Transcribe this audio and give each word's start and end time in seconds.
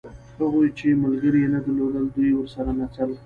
هغوی 0.39 0.67
چې 0.77 0.87
ملګري 1.03 1.39
یې 1.43 1.49
نه 1.53 1.59
درلودل 1.65 2.05
دوی 2.15 2.31
ورسره 2.35 2.69
نڅل. 2.79 3.11